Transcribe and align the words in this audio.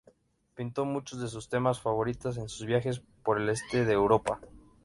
Pintó 0.55 0.83
muchos 0.85 1.21
de 1.21 1.27
sus 1.27 1.47
temas 1.47 1.79
favoritas 1.79 2.35
en 2.37 2.49
sus 2.49 2.65
viajes 2.65 3.03
por 3.23 3.39
el 3.39 3.49
este 3.49 3.85
de 3.85 3.93
Europa. 3.93 4.41